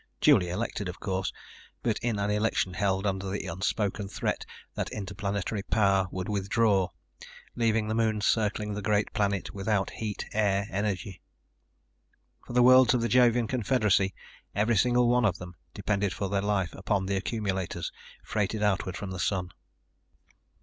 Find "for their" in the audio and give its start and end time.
16.15-16.41